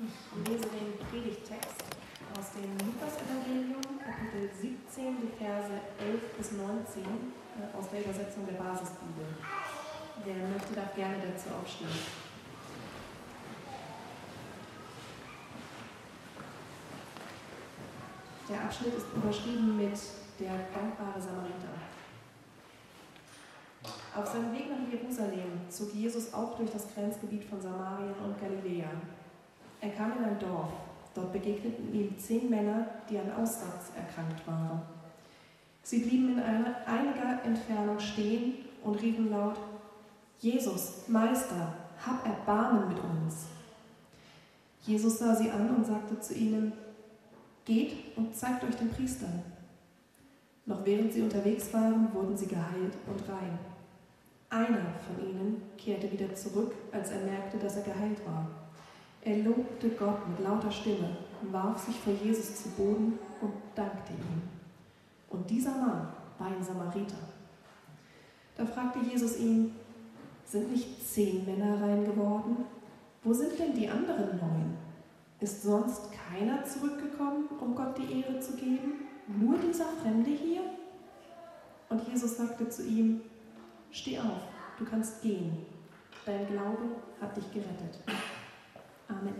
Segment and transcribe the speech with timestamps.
[0.00, 1.82] Ich lese den Predigtext
[2.38, 8.62] aus dem Lukas-Evangelium, Kapitel 17, die Verse 11 bis 19, äh, aus der Übersetzung der
[8.62, 9.26] Basisbibel.
[10.22, 11.90] Wer möchte, darf gerne dazu aufstehen.
[18.48, 19.98] Der Abschnitt ist überschrieben mit
[20.38, 21.74] Der dankbare Samariter.
[24.14, 28.90] Auf seinem Weg nach Jerusalem zog Jesus auch durch das Grenzgebiet von Samarien und Galiläa.
[29.80, 30.70] Er kam in ein Dorf.
[31.14, 34.82] Dort begegneten ihm zehn Männer, die an Aussatz erkrankt waren.
[35.82, 38.54] Sie blieben in einer, einiger Entfernung stehen
[38.84, 39.56] und riefen laut,
[40.40, 43.46] Jesus, Meister, hab Erbarmen mit uns.
[44.82, 46.72] Jesus sah sie an und sagte zu ihnen,
[47.64, 49.42] Geht und zeigt euch den Priestern.
[50.64, 53.58] Noch während sie unterwegs waren, wurden sie geheilt und rein.
[54.50, 58.48] Einer von ihnen kehrte wieder zurück, als er merkte, dass er geheilt war.
[59.22, 61.16] Er lobte Gott mit lauter Stimme,
[61.50, 64.42] warf sich vor Jesus zu Boden und dankte ihm.
[65.28, 67.16] Und dieser Mann war ein Samariter.
[68.56, 69.74] Da fragte Jesus ihn,
[70.44, 72.64] sind nicht zehn Männer rein geworden?
[73.22, 74.76] Wo sind denn die anderen neun?
[75.40, 79.06] Ist sonst keiner zurückgekommen, um Gott die Ehre zu geben?
[79.26, 80.62] Nur dieser Fremde hier?
[81.90, 83.20] Und Jesus sagte zu ihm,
[83.90, 84.42] Steh auf,
[84.78, 85.66] du kannst gehen.
[86.26, 86.84] Dein Glaube
[87.20, 88.00] hat dich gerettet.
[89.08, 89.34] Amen.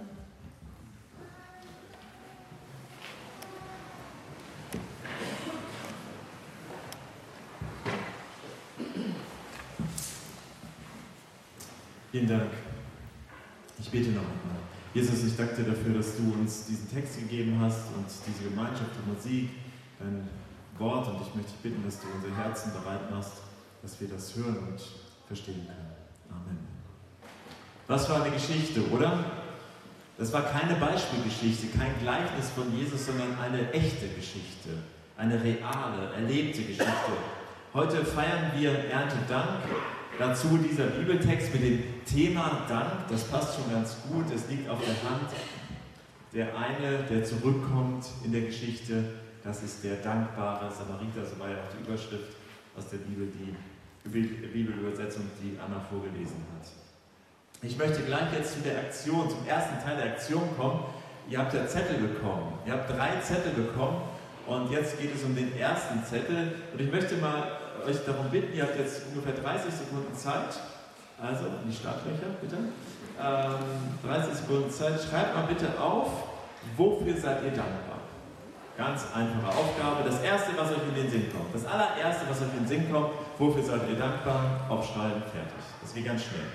[12.11, 12.51] Vielen Dank.
[13.79, 14.57] Ich bete noch einmal.
[14.95, 18.91] Jesus, ich danke dir dafür, dass du uns diesen Text gegeben hast und diese Gemeinschaft
[18.97, 19.51] der Musik,
[19.99, 20.27] dein
[20.79, 21.07] Wort.
[21.09, 23.35] Und ich möchte dich bitten, dass du unsere Herzen bereit machst,
[23.83, 24.81] dass wir das hören und
[25.27, 25.93] verstehen können.
[26.31, 26.59] Amen.
[27.87, 29.48] Was für eine Geschichte, oder?
[30.19, 34.71] Das war keine Beispielgeschichte, kein Gleichnis von Jesus, sondern eine echte Geschichte,
[35.17, 37.13] eine reale, erlebte Geschichte.
[37.73, 39.63] Heute feiern wir Erntedank.
[40.19, 44.81] Dazu dieser Bibeltext mit dem Thema Dank, das passt schon ganz gut, es liegt auf
[44.81, 45.31] der Hand.
[46.35, 49.05] Der eine, der zurückkommt in der Geschichte,
[49.45, 52.35] das ist der dankbare Samariter, so war ja auch die Überschrift
[52.77, 53.55] aus der Bibel, die
[54.11, 56.88] Bibelübersetzung, die Anna vorgelesen hat.
[57.61, 60.85] Ich möchte gleich jetzt zu der Aktion, zum ersten Teil der Aktion kommen.
[61.29, 62.53] Ihr habt ja Zettel bekommen.
[62.65, 64.03] Ihr habt drei Zettel bekommen
[64.47, 66.55] und jetzt geht es um den ersten Zettel.
[66.73, 70.55] Und ich möchte mal euch darum bitten, ihr habt jetzt ungefähr 30 Sekunden Zeit.
[71.21, 72.57] Also, in die Startlöcher, bitte.
[73.21, 75.01] Ähm, 30 Sekunden Zeit.
[75.03, 76.09] Schreibt mal bitte auf,
[76.77, 77.99] wofür seid ihr dankbar?
[78.77, 80.09] Ganz einfache Aufgabe.
[80.09, 81.53] Das erste, was euch in den Sinn kommt.
[81.53, 84.61] Das allererste, was euch in den Sinn kommt, wofür seid ihr dankbar?
[84.69, 85.65] Aufschreiben, fertig.
[85.83, 86.47] Das geht ganz schnell.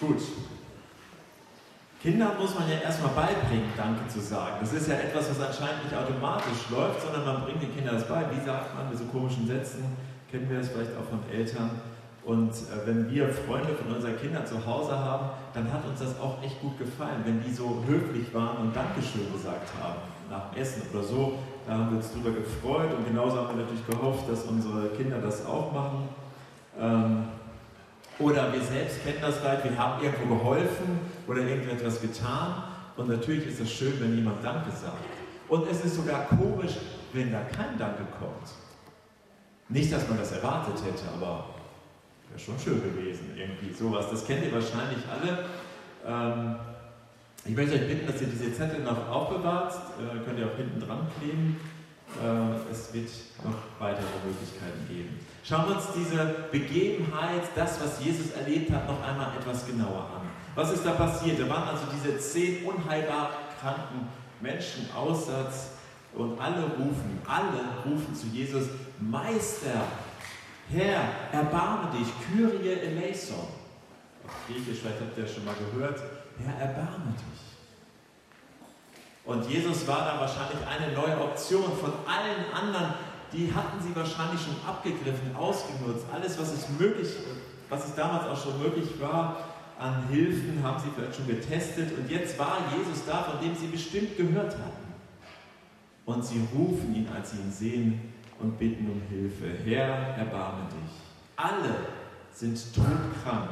[0.00, 0.22] Gut.
[2.00, 4.58] Kindern muss man ja erstmal beibringen, Danke zu sagen.
[4.60, 8.06] Das ist ja etwas, was anscheinend nicht automatisch läuft, sondern man bringt den Kindern das
[8.06, 8.24] bei.
[8.30, 9.96] Wie sagt man mit so komischen Sätzen?
[10.30, 11.70] Kennen wir das vielleicht auch von Eltern?
[12.24, 16.20] Und äh, wenn wir Freunde von unseren Kindern zu Hause haben, dann hat uns das
[16.20, 19.98] auch echt gut gefallen, wenn die so höflich waren und Dankeschön gesagt haben
[20.30, 21.32] nach dem Essen oder so.
[21.66, 25.18] Da haben wir uns drüber gefreut und genauso haben wir natürlich gehofft, dass unsere Kinder
[25.18, 26.08] das auch machen.
[26.78, 27.24] Ähm,
[28.18, 32.64] oder wir selbst kennen das vielleicht, wir haben irgendwo geholfen oder irgendetwas getan.
[32.96, 35.04] Und natürlich ist es schön, wenn jemand Danke sagt.
[35.48, 36.76] Und es ist sogar komisch,
[37.12, 38.48] wenn da kein Danke kommt.
[39.68, 41.46] Nicht, dass man das erwartet hätte, aber
[42.28, 44.06] wäre schon schön gewesen, irgendwie sowas.
[44.10, 45.44] Das kennt ihr wahrscheinlich alle.
[46.06, 46.56] Ähm,
[47.44, 49.72] ich möchte euch bitten, dass ihr diese Zettel noch aufbewahrt.
[49.72, 51.56] Äh, könnt ihr auch hinten dran kleben.
[52.16, 53.10] Äh, es wird
[53.44, 55.20] noch weitere Möglichkeiten geben.
[55.44, 60.28] Schauen wir uns diese Begebenheit, das, was Jesus erlebt hat, noch einmal etwas genauer an.
[60.54, 61.40] Was ist da passiert?
[61.40, 64.08] Da waren also diese zehn unheilbar kranken
[64.40, 65.70] Menschen Aussatz
[66.14, 68.64] und alle rufen, alle rufen zu Jesus,
[68.98, 69.84] Meister,
[70.70, 71.02] Herr,
[71.32, 73.48] erbarme dich, Kyrie eleison.
[74.26, 76.00] Auf Griechisch, vielleicht habt ihr das schon mal gehört,
[76.44, 77.57] Herr, erbarme dich.
[79.28, 82.94] Und Jesus war da wahrscheinlich eine neue Option von allen anderen,
[83.30, 86.06] die hatten sie wahrscheinlich schon abgegriffen, ausgenutzt.
[86.10, 87.10] Alles, was es möglich,
[87.68, 89.36] was es damals auch schon möglich war,
[89.78, 91.92] an Hilfen haben sie vielleicht schon getestet.
[91.98, 94.94] Und jetzt war Jesus da, von dem sie bestimmt gehört hatten.
[96.06, 99.58] Und sie rufen ihn, als sie ihn sehen, und bitten um Hilfe.
[99.62, 100.94] Herr, erbarme dich.
[101.36, 101.76] Alle
[102.32, 103.50] sind todkrank.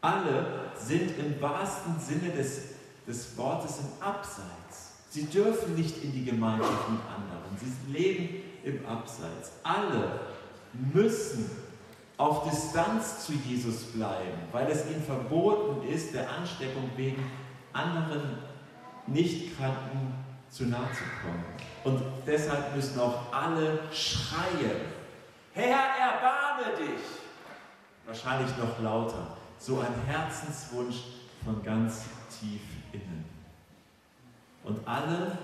[0.00, 2.74] Alle sind im wahrsten Sinne des,
[3.06, 4.92] des Wortes im Abseits.
[5.10, 7.56] Sie dürfen nicht in die Gemeinschaft mit anderen.
[7.60, 9.52] Sie leben im Abseits.
[9.62, 10.20] Alle
[10.72, 11.50] müssen
[12.16, 17.22] auf Distanz zu Jesus bleiben, weil es ihnen verboten ist, der Ansteckung wegen
[17.72, 18.38] anderen
[19.06, 20.14] Nichtkranken
[20.48, 21.44] zu nahe zu kommen.
[21.84, 24.80] Und deshalb müssen auch alle schreien,
[25.54, 27.02] Herr, erbarme dich!
[28.06, 29.36] Wahrscheinlich noch lauter.
[29.58, 30.96] So ein Herzenswunsch
[31.44, 32.04] von ganz
[32.40, 32.60] tief
[32.92, 33.24] innen.
[34.64, 35.38] Und alle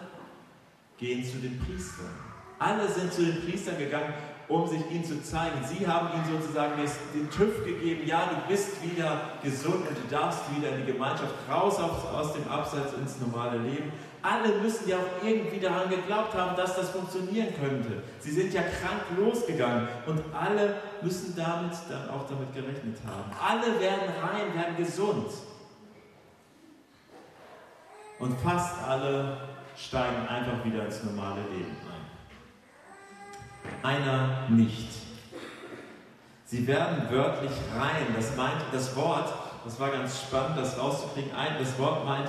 [0.97, 2.15] gehen zu den Priestern.
[2.59, 4.15] Alle sind zu den Priestern gegangen
[4.49, 5.59] um sich ihn zu zeigen.
[5.63, 6.73] Sie haben ihm sozusagen
[7.15, 11.35] den TÜV gegeben, ja, du bist wieder gesund und du darfst wieder in die Gemeinschaft
[11.51, 13.93] raus aus dem Abseits ins normale Leben.
[14.23, 18.03] Alle müssen ja auch irgendwie daran geglaubt haben, dass das funktionieren könnte.
[18.19, 23.31] Sie sind ja krank losgegangen und alle müssen damit dann auch damit gerechnet haben.
[23.41, 25.31] Alle werden rein, werden gesund.
[28.19, 29.39] Und fast alle
[29.77, 31.77] steigen einfach wieder ins normale Leben
[33.83, 34.89] einer nicht.
[36.45, 38.15] Sie werden wörtlich rein.
[38.17, 39.33] Das meint das Wort,
[39.65, 41.35] das war ganz spannend, das rauszukriegen.
[41.35, 42.29] Ein, das Wort meint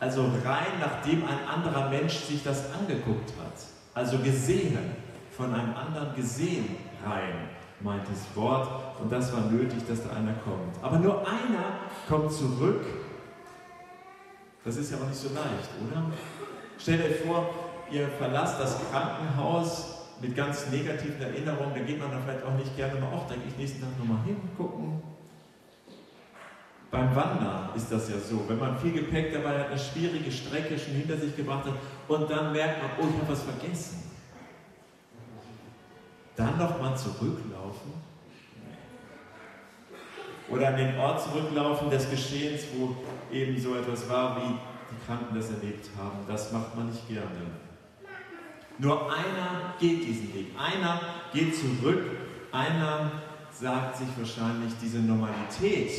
[0.00, 3.52] also rein, nachdem ein anderer Mensch sich das angeguckt hat.
[3.94, 4.78] Also gesehen,
[5.36, 6.76] von einem anderen gesehen
[7.06, 7.50] rein,
[7.80, 8.68] meint das Wort.
[9.00, 10.82] Und das war nötig, dass da einer kommt.
[10.82, 11.64] Aber nur einer
[12.08, 12.84] kommt zurück.
[14.64, 16.04] Das ist ja auch nicht so leicht, oder?
[16.78, 17.50] Stellt euch vor,
[17.90, 22.76] ihr verlasst das Krankenhaus mit ganz negativen Erinnerungen, da geht man da vielleicht auch nicht
[22.76, 25.02] gerne mal auf, gehe ich nächsten Tag nochmal hingucken.
[26.92, 30.78] Beim Wandern ist das ja so, wenn man viel Gepäck dabei hat, eine schwierige Strecke
[30.78, 31.74] schon hinter sich gebracht hat
[32.06, 34.10] und dann merkt man, oh, ich habe was vergessen.
[36.36, 38.11] Dann nochmal zurücklaufen
[40.52, 42.94] oder an den Ort zurücklaufen des Geschehens, wo
[43.34, 46.18] eben so etwas war, wie die Kranken das erlebt haben.
[46.28, 47.26] Das macht man nicht gerne.
[48.78, 50.48] Nur einer geht diesen Weg.
[50.58, 51.00] Einer
[51.32, 52.02] geht zurück.
[52.52, 53.10] Einer
[53.50, 55.90] sagt sich wahrscheinlich diese Normalität,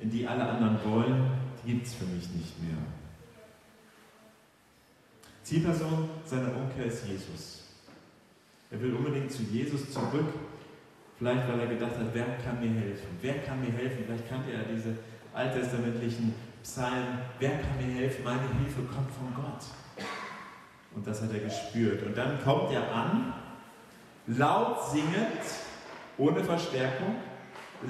[0.00, 1.30] in die alle anderen wollen,
[1.62, 2.78] die gibt es für mich nicht mehr.
[5.42, 7.64] Zielperson seiner Umkehr ist Jesus.
[8.70, 10.26] Er will unbedingt zu Jesus zurück.
[11.18, 13.08] Vielleicht, weil er gedacht hat, wer kann mir helfen?
[13.20, 14.04] Wer kann mir helfen?
[14.06, 14.96] Vielleicht kannte er diese
[15.34, 17.18] alttestamentlichen Psalmen.
[17.40, 18.24] Wer kann mir helfen?
[18.24, 19.64] Meine Hilfe kommt von Gott.
[20.94, 22.04] Und das hat er gespürt.
[22.04, 23.34] Und dann kommt er an,
[24.28, 25.42] laut singend,
[26.16, 27.16] ohne Verstärkung,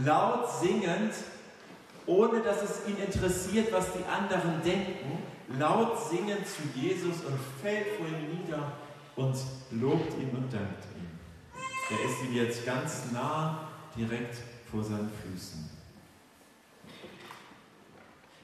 [0.04, 1.12] laut singend,
[2.06, 5.22] ohne dass es ihn interessiert, was die anderen denken,
[5.58, 8.72] laut singend zu Jesus und fällt vor ihm nieder
[9.16, 9.36] und
[9.70, 10.97] lobt ihn und dankt ihm.
[11.90, 14.37] Er ist ihm jetzt ganz nah, direkt
[14.70, 15.70] vor seinen Füßen.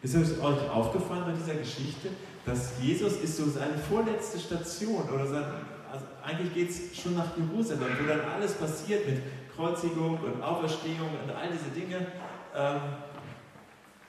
[0.02, 2.10] Ist euch aufgefallen bei dieser Geschichte,
[2.44, 5.44] dass Jesus ist so seine vorletzte Station oder sein,
[5.90, 9.22] also eigentlich geht es schon nach Jerusalem, wo dann alles passiert mit
[9.54, 12.06] Kreuzigung und Auferstehung und all diese Dinge.
[12.54, 12.80] Ähm,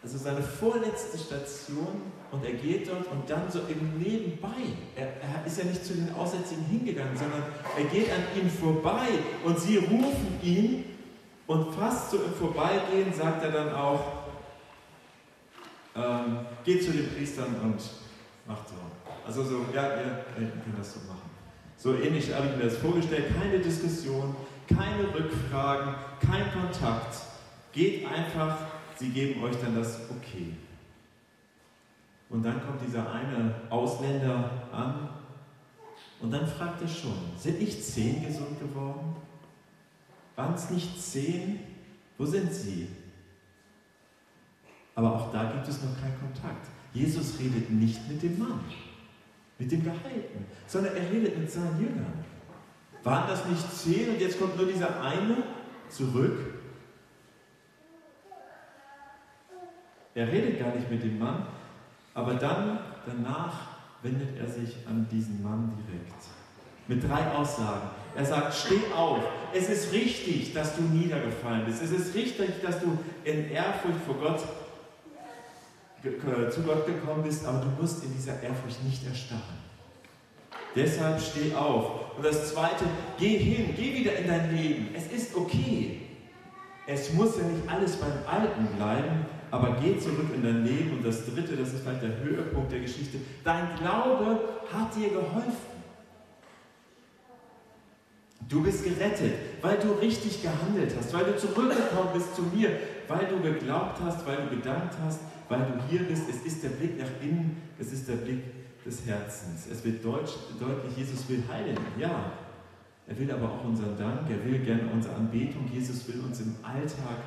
[0.05, 4.75] also seine vorletzte Station und er geht dort und dann so im Nebenbei.
[4.95, 7.41] Er, er, ist ja nicht zu den Aussätzigen hingegangen, sondern
[7.75, 9.07] er geht an ihnen vorbei
[9.43, 10.85] und sie rufen ihn
[11.47, 14.03] und fast so im Vorbeigehen sagt er dann auch,
[15.95, 17.81] ähm, geht zu den Priestern und
[18.45, 18.75] macht so.
[19.25, 21.31] Also so, ja, ihr Eltern können das so machen.
[21.77, 23.33] So ähnlich habe ich mir das vorgestellt.
[23.41, 24.35] Keine Diskussion,
[24.67, 27.17] keine Rückfragen, kein Kontakt.
[27.71, 28.64] Geht einfach,
[28.97, 30.53] sie geben euch dann das Okay.
[32.29, 35.09] Und dann kommt dieser eine Ausländer an
[36.19, 39.15] und dann fragt er schon, sind nicht zehn gesund geworden?
[40.35, 41.59] Waren es nicht zehn?
[42.17, 42.87] Wo sind sie?
[44.95, 46.67] Aber auch da gibt es noch keinen Kontakt.
[46.93, 48.61] Jesus redet nicht mit dem Mann,
[49.59, 52.23] mit dem Geheilten, sondern er redet mit seinen Jüngern.
[53.03, 55.43] Waren das nicht zehn und jetzt kommt nur dieser eine
[55.89, 56.54] zurück?
[60.15, 61.45] Er redet gar nicht mit dem Mann,
[62.13, 66.23] aber dann, danach, wendet er sich an diesen Mann direkt.
[66.87, 67.89] Mit drei Aussagen.
[68.15, 69.19] Er sagt, steh auf.
[69.53, 71.83] Es ist richtig, dass du niedergefallen bist.
[71.83, 74.39] Es ist richtig, dass du in Ehrfurcht vor Gott
[76.51, 79.65] zu Gott gekommen bist, aber du musst in dieser Ehrfurcht nicht erstarren.
[80.75, 82.15] Deshalb steh auf.
[82.15, 82.85] Und das Zweite,
[83.17, 84.89] geh hin, geh wieder in dein Leben.
[84.95, 86.01] Es ist okay.
[86.85, 90.97] Es muss ja nicht alles beim Alten bleiben, aber geh zurück in dein Leben.
[90.97, 94.39] Und das Dritte, das ist vielleicht der Höhepunkt der Geschichte, dein Glaube
[94.71, 95.75] hat dir geholfen.
[98.47, 102.69] Du bist gerettet, weil du richtig gehandelt hast, weil du zurückgekommen bist zu mir,
[103.07, 106.29] weil du geglaubt hast, weil du gedankt hast, weil du hier bist.
[106.29, 108.43] Es ist der Blick nach innen, es ist der Blick
[108.85, 109.67] des Herzens.
[109.71, 110.37] Es wird deutlich,
[110.95, 112.33] Jesus will heilen, ja.
[113.07, 115.67] Er will aber auch unseren Dank, er will gerne unsere Anbetung.
[115.71, 117.17] Jesus will uns im Alltag,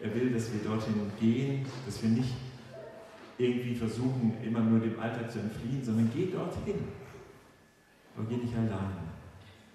[0.00, 2.34] er will, dass wir dorthin gehen, dass wir nicht
[3.38, 6.84] irgendwie versuchen, immer nur dem Alltag zu entfliehen, sondern geh dorthin.
[8.16, 9.06] Aber geh nicht alleine.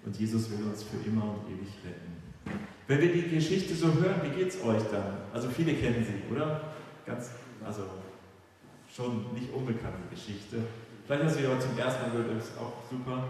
[0.04, 2.12] Und Jesus will uns für immer und ewig retten.
[2.88, 5.18] Wenn wir die Geschichte so hören, wie geht es euch dann?
[5.32, 6.72] Also viele kennen sie, oder?
[7.06, 7.30] Ganz,
[7.64, 7.82] also
[8.94, 10.58] schon nicht unbekannte Geschichte.
[11.06, 13.28] Vielleicht hast du sie aber zum ersten Mal gehört, ist auch super.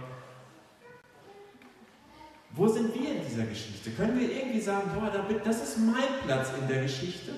[2.54, 3.90] Wo sind wir in dieser Geschichte?
[3.92, 5.10] Können wir irgendwie sagen, boah,
[5.44, 7.32] das ist mein Platz in der Geschichte?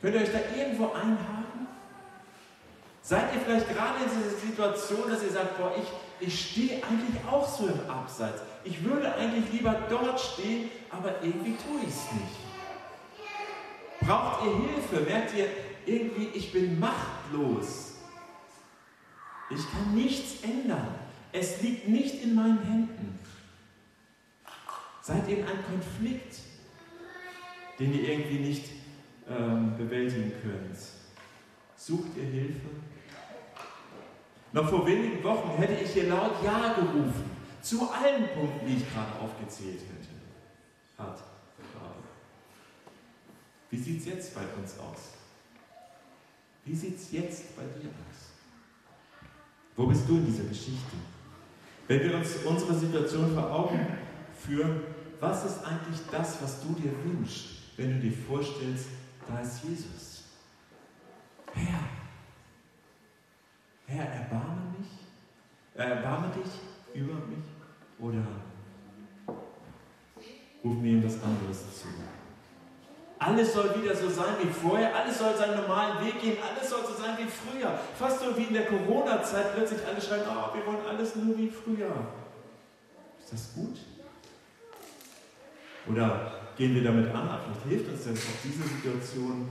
[0.00, 1.68] Könnt ihr euch da irgendwo einhaken?
[3.02, 7.24] Seid ihr vielleicht gerade in dieser Situation, dass ihr sagt, boah, ich, ich stehe eigentlich
[7.30, 8.42] auch so im Abseits.
[8.64, 12.42] Ich würde eigentlich lieber dort stehen, aber irgendwie tue ich es nicht.
[14.00, 15.00] Braucht ihr Hilfe?
[15.08, 15.46] Merkt ihr
[15.86, 17.94] irgendwie, ich bin machtlos.
[19.50, 20.94] Ich kann nichts ändern.
[21.32, 23.18] Es liegt nicht in meinen Händen.
[25.02, 26.36] Seid ihr in einem Konflikt,
[27.78, 28.64] den ihr irgendwie nicht
[29.28, 30.78] ähm, bewältigen könnt?
[31.76, 32.68] Sucht ihr Hilfe?
[34.52, 37.30] Noch vor wenigen Wochen hätte ich hier laut Ja gerufen
[37.60, 41.02] zu allen Punkten, die ich gerade aufgezählt hätte.
[41.02, 41.22] Hat.
[43.70, 45.14] Wie sieht es jetzt bei uns aus?
[46.64, 48.32] Wie sieht es jetzt bei dir aus?
[49.74, 50.96] Wo bist du in dieser Geschichte?
[51.88, 53.86] Wenn wir uns unsere Situation vor Augen
[54.34, 54.82] führen,
[55.22, 58.86] was ist eigentlich das, was du dir wünschst, wenn du dir vorstellst,
[59.28, 60.24] da ist Jesus?
[61.54, 61.78] Herr,
[63.86, 64.88] Herr, erbarme mich,
[65.76, 67.44] erbarme dich über mich
[68.00, 68.26] oder
[70.64, 71.86] ruf mir etwas anderes zu.
[73.20, 76.84] Alles soll wieder so sein wie vorher, alles soll seinen normalen Weg gehen, alles soll
[76.84, 77.78] so sein wie früher.
[77.96, 81.48] Fast so wie in der Corona-Zeit plötzlich alle schreien, oh, wir wollen alles nur wie
[81.48, 82.08] früher.
[83.20, 83.78] Ist das gut?
[85.88, 89.48] Oder gehen wir damit an, vielleicht hilft uns denn auf diese Situation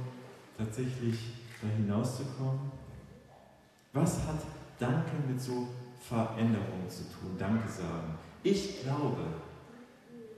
[0.58, 2.72] tatsächlich da hinauszukommen?
[3.94, 4.40] Was hat
[4.80, 5.68] Danke mit so
[6.08, 7.36] Veränderungen zu tun?
[7.38, 8.18] Danke sagen.
[8.44, 9.22] Ich glaube,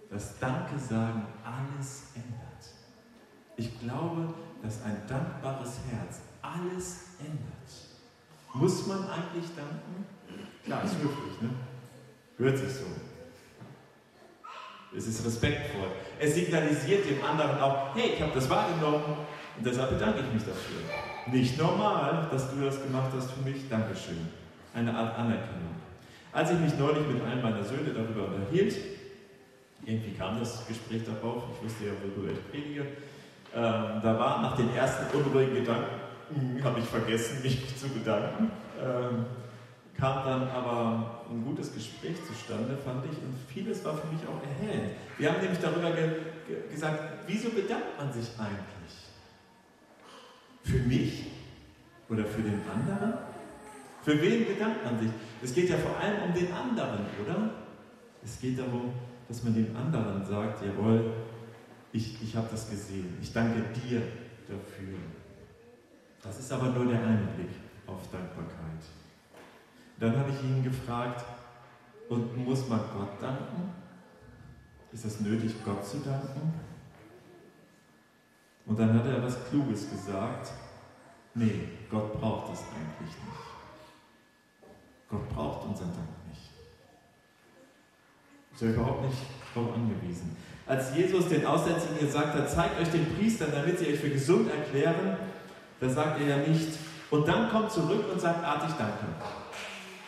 [0.09, 2.43] dass Danke sagen alles ändert.
[3.55, 7.53] Ich glaube, dass ein dankbares Herz alles ändert.
[8.53, 10.05] Muss man eigentlich danken?
[10.63, 11.49] Klar, ist höflich, ne?
[12.37, 12.85] Hört sich so.
[14.95, 15.87] Es ist respektvoll.
[16.19, 19.17] Es signalisiert dem anderen auch, hey, ich habe das wahrgenommen
[19.57, 20.81] und deshalb bedanke ich mich dafür.
[21.31, 23.67] Nicht normal, dass du das gemacht hast für mich.
[23.69, 24.27] Dankeschön.
[24.73, 25.75] Eine Art Anerkennung.
[26.31, 28.75] Als ich mich neulich mit einem meiner Söhne darüber unterhielt,
[29.85, 32.81] irgendwie kam das Gespräch darauf, ich wusste ja, worüber ich predige,
[33.55, 35.99] ähm, da war nach den ersten unruhigen Gedanken,
[36.33, 39.25] hm, habe ich vergessen, mich zu bedanken, ähm,
[39.97, 44.41] kam dann aber ein gutes Gespräch zustande, fand ich, und vieles war für mich auch
[44.43, 44.93] erhellend.
[45.17, 46.09] Wir haben nämlich darüber ge
[46.47, 48.93] ge gesagt, wieso bedankt man sich eigentlich?
[50.63, 51.25] Für mich
[52.09, 53.13] oder für den anderen?
[54.03, 55.09] Für wen bedankt man sich?
[55.41, 57.51] Es geht ja vor allem um den anderen, oder?
[58.23, 58.93] Es geht darum,
[59.27, 61.13] dass man dem anderen sagt, jawohl,
[61.93, 63.17] ich, ich habe das gesehen.
[63.21, 64.01] Ich danke dir
[64.47, 64.97] dafür.
[66.21, 67.51] Das ist aber nur der eine Blick
[67.85, 68.81] auf Dankbarkeit.
[69.99, 71.23] Dann habe ich ihn gefragt,
[72.09, 73.73] und muss man Gott danken?
[74.91, 76.53] Ist es nötig, Gott zu danken?
[78.65, 80.51] Und dann hat er was Kluges gesagt.
[81.33, 83.43] Nee, Gott braucht es eigentlich nicht.
[85.09, 86.51] Gott braucht unseren Dank nicht.
[88.53, 89.17] Ist er überhaupt nicht
[89.53, 90.37] darauf angewiesen.
[90.65, 94.49] Als Jesus den Aussätzigen gesagt hat, zeigt euch den Priestern, damit sie euch für gesund
[94.49, 95.17] erklären,
[95.79, 96.77] da sagt er ja nicht,
[97.09, 99.05] und dann kommt zurück und sagt artig Danke.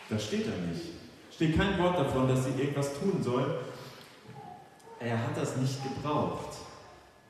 [0.10, 0.82] Das steht da nicht.
[1.32, 3.56] Steht kein Wort davon, dass sie irgendwas tun sollen.
[5.00, 6.58] Er hat das nicht gebraucht.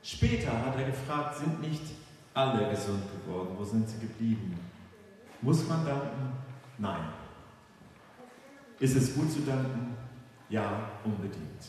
[0.02, 1.82] Später hat er gefragt, sind nicht
[2.32, 3.56] alle gesund geworden?
[3.56, 4.58] Wo sind sie geblieben?
[5.42, 6.32] Muss man danken?
[6.78, 7.08] Nein.
[8.78, 9.96] Ist es gut zu danken?
[10.48, 11.64] Ja, unbedingt.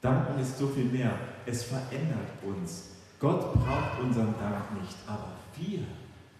[0.00, 1.18] Danken ist so viel mehr.
[1.46, 2.90] Es verändert uns.
[3.18, 5.84] Gott braucht unseren Dank nicht, aber wir,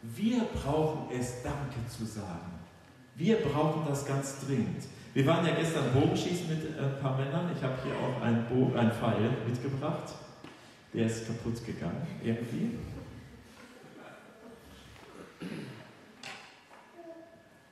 [0.02, 2.50] wir brauchen es, Danke zu sagen.
[3.14, 4.84] Wir brauchen das ganz dringend.
[5.14, 7.50] Wir waren ja gestern Bogenschießen mit ein paar Männern.
[7.54, 10.14] Ich habe hier auch einen, Bo einen Pfeil mitgebracht.
[10.92, 12.78] Der ist kaputt gegangen, irgendwie.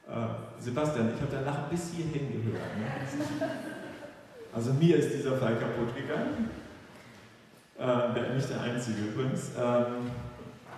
[0.08, 2.76] Äh, Sebastian, ich habe dein Lachen bis hierhin gehört.
[2.78, 3.48] Ne?
[4.52, 6.50] Also mir ist dieser Fall kaputt gegangen.
[7.78, 9.52] Äh, nicht der einzige übrigens.
[9.58, 10.10] Ähm,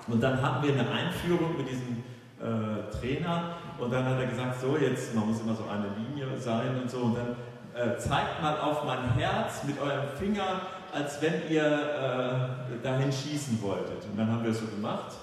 [0.08, 2.02] und dann hatten wir eine Einführung mit diesem
[2.40, 6.38] äh, Trainer und dann hat er gesagt, so jetzt, man muss immer so eine Linie
[6.38, 7.36] sein und so und dann
[7.74, 13.62] äh, zeigt mal auf mein Herz mit eurem Finger, als wenn ihr äh, dahin schießen
[13.62, 14.04] wolltet.
[14.10, 15.14] Und dann haben wir es so gemacht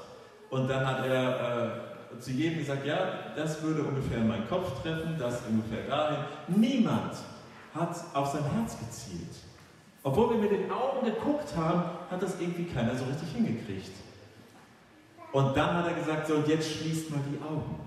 [0.49, 1.75] und dann hat er
[2.15, 2.97] äh, zu jedem gesagt, ja,
[3.35, 6.17] das würde ungefähr meinen Kopf treffen, das ungefähr dahin.
[6.47, 7.13] Niemand
[7.75, 9.35] hat auf sein Herz gezielt.
[10.03, 13.91] Obwohl wir mit den Augen geguckt haben, hat das irgendwie keiner so richtig hingekriegt.
[15.31, 17.79] Und dann hat er gesagt, so und jetzt schließt mal die Augen.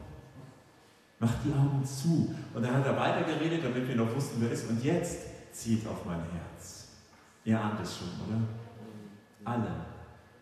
[1.18, 2.34] Macht die Augen zu.
[2.54, 4.68] Und dann hat er weitergeredet, damit wir noch wussten, wer ist.
[4.68, 5.18] Und jetzt
[5.52, 6.88] zieht auf mein Herz.
[7.44, 8.40] Ihr ahnt es schon, oder?
[9.44, 9.86] Alle.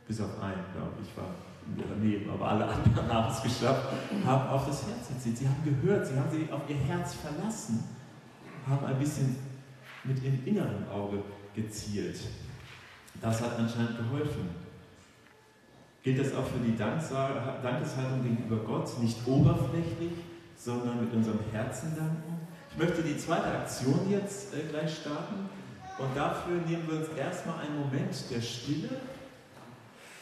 [0.07, 1.35] Bis auf einen, glaube ich, war
[1.77, 3.93] daneben, aber alle anderen haben es geschafft,
[4.25, 5.39] haben auf das Herz gezielt.
[5.39, 7.85] Sie haben gehört, sie haben sich auf ihr Herz verlassen,
[8.69, 9.37] haben ein bisschen
[10.05, 11.23] mit ihrem inneren Auge
[11.55, 12.19] gezielt.
[13.21, 14.49] Das hat anscheinend geholfen.
[16.03, 20.13] Gilt das auch für die Dankeshaltung gegenüber Gott, nicht oberflächlich,
[20.57, 22.41] sondern mit unserem Herzen danken?
[22.71, 25.51] Ich möchte die zweite Aktion jetzt äh, gleich starten
[25.99, 28.89] und dafür nehmen wir uns erstmal einen Moment der Stille,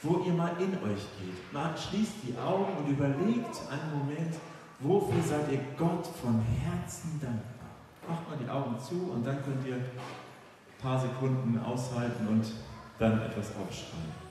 [0.02, 1.52] wo ihr mal in euch geht.
[1.52, 4.34] Mal schließt die Augen und überlegt einen Moment,
[4.80, 7.70] wofür seid ihr Gott von Herzen dankbar?
[8.08, 9.84] Macht mal die Augen zu und dann könnt ihr ein
[10.82, 12.44] paar Sekunden aushalten und
[12.98, 14.28] dann etwas aufschreiben.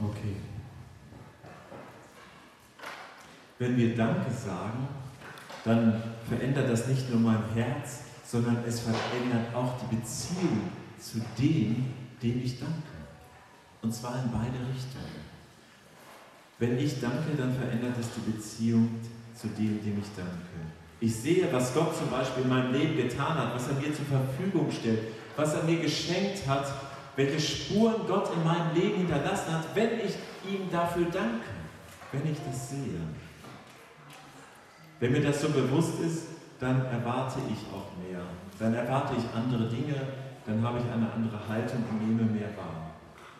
[0.00, 0.36] Okay.
[3.58, 4.88] Wenn wir Danke sagen,
[5.64, 11.86] dann verändert das nicht nur mein Herz, sondern es verändert auch die Beziehung zu dem,
[12.22, 12.74] dem ich danke.
[13.82, 15.28] Und zwar in beide Richtungen.
[16.58, 18.90] Wenn ich danke, dann verändert es die Beziehung
[19.34, 20.32] zu dem, dem ich danke.
[21.00, 24.06] Ich sehe, was Gott zum Beispiel in meinem Leben getan hat, was er mir zur
[24.06, 25.00] Verfügung stellt,
[25.36, 26.66] was er mir geschenkt hat,
[27.14, 30.14] welche Spuren Gott in meinem Leben hinterlassen hat, wenn ich
[30.48, 31.46] ihm dafür danke,
[32.12, 33.00] wenn ich das sehe.
[35.00, 36.26] Wenn mir das so bewusst ist,
[36.60, 38.20] dann erwarte ich auch mehr.
[38.58, 39.94] Dann erwarte ich andere Dinge,
[40.46, 42.90] dann habe ich eine andere Haltung und nehme mehr wahr.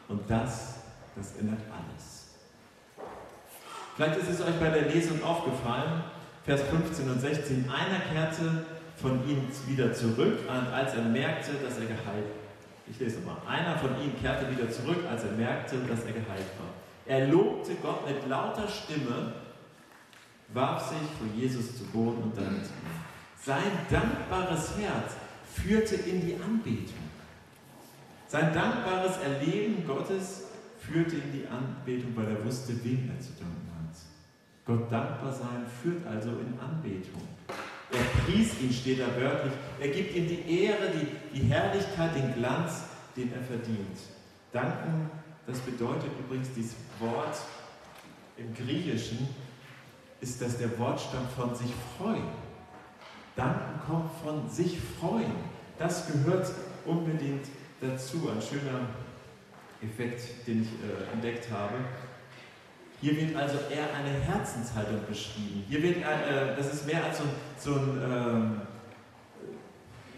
[0.09, 0.77] Und das,
[1.17, 2.29] das ändert alles.
[3.97, 6.05] Vielleicht ist es euch bei der Lesung aufgefallen,
[6.45, 8.65] Vers 15 und 16, einer kehrte
[8.97, 12.27] von ihnen wieder zurück, als er merkte, dass er geheilt
[12.91, 13.37] ich lese mal.
[13.47, 16.73] Einer von ihnen kehrte wieder zurück, als er merkte, dass er geheilt war.
[17.07, 19.33] Er lobte Gott mit lauter Stimme,
[20.55, 22.99] warf sich vor Jesus zu Boden und dankte ihm.
[23.41, 25.13] Sein dankbares Herz
[25.55, 27.09] führte in die Anbetung.
[28.27, 30.45] Sein dankbares Erleben Gottes
[30.79, 33.97] führte in die Anbetung, weil er wusste, wem er zu danken hat.
[34.65, 37.23] Gott dankbar sein führt also in Anbetung.
[37.91, 39.53] Er pries ihn, steht da wörtlich.
[39.81, 42.83] Er gibt ihm die Ehre, die, die Herrlichkeit, den Glanz,
[43.17, 43.99] den er verdient.
[44.53, 45.11] Danken,
[45.47, 47.39] das bedeutet übrigens dieses Wort
[48.37, 49.29] im Griechischen,
[50.21, 52.29] ist das der Wortstamm von sich freuen.
[53.37, 55.33] Danken kommt von sich freuen.
[55.79, 56.51] Das gehört
[56.85, 57.47] unbedingt
[57.81, 58.29] dazu.
[58.29, 58.81] Ein schöner
[59.81, 61.75] Effekt, den ich äh, entdeckt habe.
[63.01, 65.65] Hier wird also eher eine Herzenshaltung beschrieben.
[65.69, 67.25] Hier wird, äh, das ist mehr als so,
[67.59, 68.61] so ein, ähm,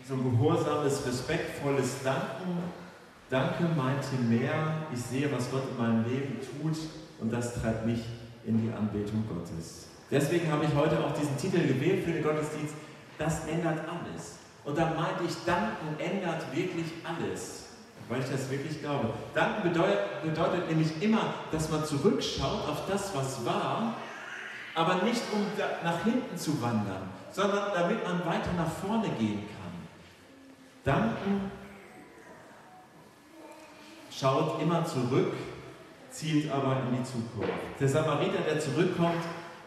[0.08, 2.58] so ein gehorsames, respektvolles Danken.
[3.28, 6.76] Danke meinte mehr, ich sehe, was Gott in meinem Leben tut
[7.20, 8.00] und das treibt mich
[8.44, 9.86] in die Anbetung Gottes.
[10.10, 12.74] Deswegen habe ich heute auch diesen Titel gewählt für den Gottesdienst.
[13.18, 14.38] Das ändert alles.
[14.64, 17.70] Und da meinte ich, danken ändert wirklich alles
[18.10, 19.10] weil ich das wirklich glaube.
[19.34, 23.94] Danken bedeutet, bedeutet nämlich immer, dass man zurückschaut auf das, was war,
[24.74, 25.46] aber nicht um
[25.84, 29.70] nach hinten zu wandern, sondern damit man weiter nach vorne gehen kann.
[30.84, 31.52] Danken
[34.10, 35.32] schaut immer zurück,
[36.10, 37.52] zielt aber in die Zukunft.
[37.78, 39.22] Der Samariter, der zurückkommt,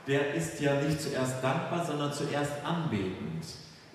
[0.08, 3.45] der ist ja nicht zuerst dankbar, sondern zuerst anbetend.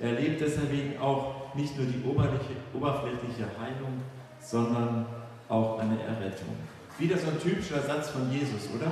[0.01, 4.03] Er erlebt deswegen auch nicht nur die oberflächliche Heilung,
[4.41, 5.07] sondern
[5.49, 6.57] auch eine Errettung.
[6.99, 8.91] Wieder so ein typischer Satz von Jesus, oder?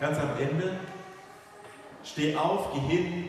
[0.00, 0.72] Ganz am Ende,
[2.02, 3.28] steh auf, geh hin,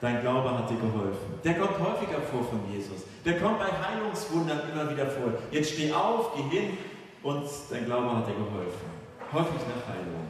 [0.00, 1.40] dein Glaube hat dir geholfen.
[1.42, 3.04] Der kommt häufiger vor von Jesus.
[3.24, 5.32] Der kommt bei Heilungswundern immer wieder vor.
[5.50, 6.78] Jetzt steh auf, geh hin
[7.24, 8.86] und dein Glaube hat dir geholfen.
[9.32, 10.28] Häufig nach Heilung.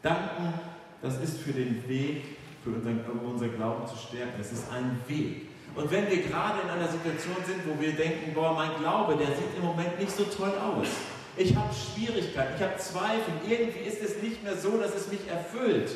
[0.00, 0.54] Danken,
[1.00, 2.24] das ist für den Weg,
[2.64, 4.40] für unseren, um unseren Glauben zu stärken.
[4.40, 5.48] Es ist ein Weg.
[5.74, 9.28] Und wenn wir gerade in einer Situation sind, wo wir denken, boah, mein Glaube, der
[9.28, 10.88] sieht im Moment nicht so toll aus.
[11.36, 15.26] Ich habe Schwierigkeiten, ich habe Zweifel, irgendwie ist es nicht mehr so, dass es mich
[15.28, 15.90] erfüllt.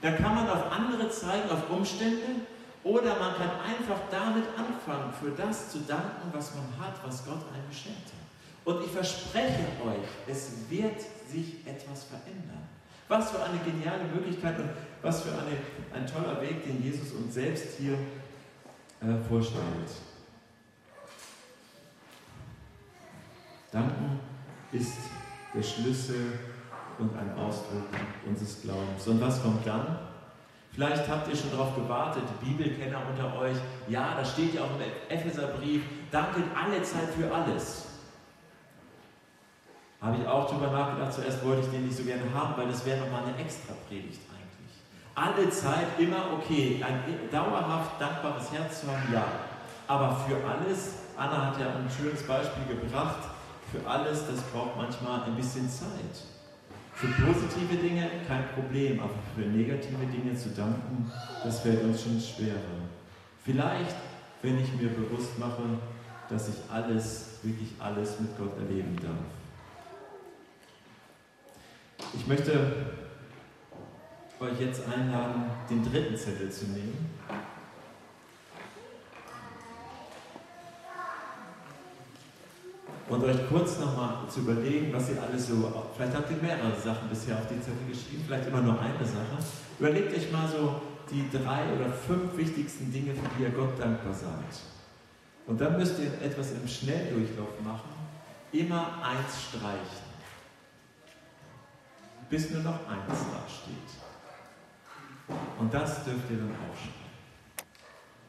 [0.00, 2.46] Dann kann man auf andere zeigen, auf Umstände,
[2.84, 7.42] oder man kann einfach damit anfangen, für das zu danken, was man hat, was Gott
[7.52, 8.27] einem geschenkt hat.
[8.68, 12.68] Und ich verspreche euch, es wird sich etwas verändern.
[13.08, 14.68] Was für eine geniale Möglichkeit und
[15.00, 15.56] was für eine,
[15.94, 19.62] ein toller Weg, den Jesus uns selbst hier äh, vorstellt.
[23.72, 24.20] Danken
[24.72, 24.98] ist
[25.54, 26.38] der Schlüssel
[26.98, 27.86] und ein Ausdruck
[28.26, 29.06] unseres Glaubens.
[29.06, 29.98] Und was kommt dann?
[30.72, 33.56] Vielleicht habt ihr schon darauf gewartet, Bibelkenner unter euch.
[33.88, 37.87] Ja, da steht ja auch im Epheserbrief, danket alle Zeit für alles.
[40.00, 41.12] Habe ich auch drüber nachgedacht.
[41.12, 44.20] Zuerst wollte ich den nicht so gerne haben, weil das wäre nochmal eine extra Predigt
[44.30, 44.74] eigentlich.
[45.14, 49.24] Alle Zeit immer okay, ein dauerhaft dankbares Herz zu haben, ja.
[49.88, 53.24] Aber für alles, Anna hat ja ein schönes Beispiel gebracht,
[53.72, 56.14] für alles, das braucht manchmal ein bisschen Zeit.
[56.94, 61.10] Für positive Dinge kein Problem, aber für negative Dinge zu danken,
[61.42, 62.56] das fällt uns schon schwerer.
[63.44, 63.96] Vielleicht,
[64.42, 65.62] wenn ich mir bewusst mache,
[66.28, 69.37] dass ich alles, wirklich alles mit Gott erleben darf.
[72.14, 72.52] Ich möchte
[74.40, 77.10] euch jetzt einladen, den dritten Zettel zu nehmen.
[83.08, 87.08] Und euch kurz nochmal zu überlegen, was ihr alles so, vielleicht habt ihr mehrere Sachen
[87.08, 89.38] bisher auf die Zettel geschrieben, vielleicht immer nur eine Sache.
[89.78, 94.12] Überlegt euch mal so die drei oder fünf wichtigsten Dinge, für die ihr Gott dankbar
[94.12, 94.60] seid.
[95.46, 97.90] Und dann müsst ihr etwas im Schnelldurchlauf machen,
[98.52, 100.07] immer eins streichen
[102.28, 103.90] bis nur noch eins da steht.
[105.58, 107.08] Und das dürft ihr dann aufschreiben.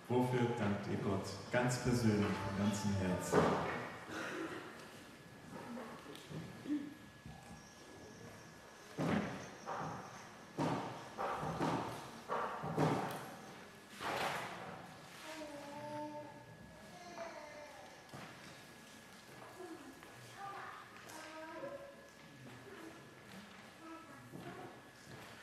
[0.08, 1.26] Wofür dankt ihr Gott?
[1.52, 3.40] Ganz persönlich, von ganzem Herzen.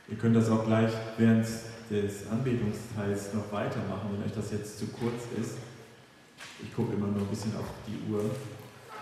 [0.09, 1.47] Ihr könnt das auch gleich während
[1.90, 5.59] des Anbetungsteils noch weitermachen, wenn euch das jetzt zu kurz ist.
[6.62, 8.23] Ich gucke immer nur ein bisschen auf die Uhr.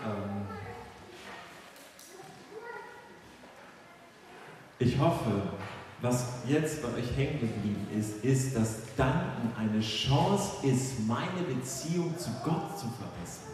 [0.03, 0.45] Ähm
[4.79, 5.43] ich hoffe,
[6.01, 12.17] was jetzt bei euch hängen geblieben ist, ist, dass Danken eine Chance ist, meine Beziehung
[12.17, 13.53] zu Gott zu verbessern.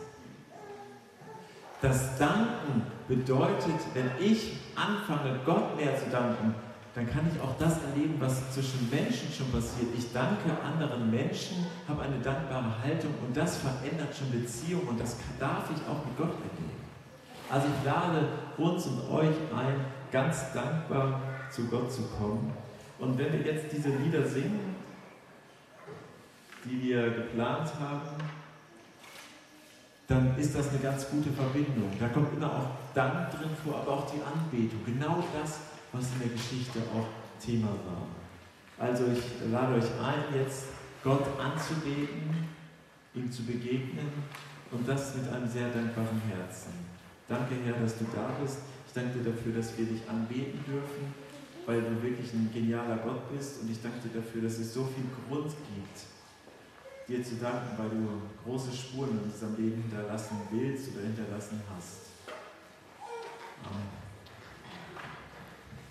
[1.81, 6.55] Das Danken bedeutet, wenn ich anfange, Gott mehr zu danken,
[6.93, 9.87] dann kann ich auch das erleben, was zwischen Menschen schon passiert.
[9.97, 15.15] Ich danke anderen Menschen, habe eine dankbare Haltung und das verändert schon Beziehungen und das
[15.39, 16.81] darf ich auch mit Gott erleben.
[17.49, 18.27] Also ich lade
[18.57, 22.53] uns und euch ein, ganz dankbar zu Gott zu kommen.
[22.99, 24.75] Und wenn wir jetzt diese Lieder singen,
[26.65, 28.17] die wir geplant haben,
[30.07, 31.91] dann ist das eine ganz gute Verbindung.
[31.99, 34.79] Da kommt immer auch Dank drin vor, aber auch die Anbetung.
[34.85, 35.59] Genau das,
[35.91, 37.07] was in der Geschichte auch
[37.43, 38.07] Thema war.
[38.77, 40.65] Also ich lade euch ein, jetzt
[41.03, 42.47] Gott anzubeten,
[43.13, 44.09] ihm zu begegnen
[44.71, 46.73] und das mit einem sehr dankbaren Herzen.
[47.27, 48.59] Danke, Herr, dass du da bist.
[48.87, 51.13] Ich danke dir dafür, dass wir dich anbeten dürfen,
[51.65, 53.61] weil du wirklich ein genialer Gott bist.
[53.61, 57.89] Und ich danke dir dafür, dass es so viel Grund gibt, dir zu danken, weil
[57.89, 62.11] du große Spuren in unserem Leben hinterlassen willst oder hinterlassen hast.
[63.63, 64.00] Amen.